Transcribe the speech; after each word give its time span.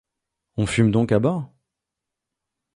On 0.57 0.65
fume 0.65 0.89
donc 0.89 1.11
à 1.11 1.19
bord? 1.19 1.51